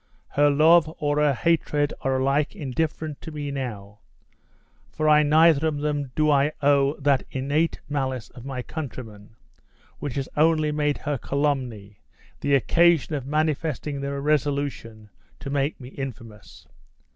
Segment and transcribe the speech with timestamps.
[0.29, 3.99] Her love or her hatred are alike indifferent to me now,
[4.89, 9.35] for I neither of them do I owe that innate malice of my countrymen
[9.99, 11.99] which has only made her calumny
[12.39, 16.65] the occasion of manifesting their resolution to make me infamous.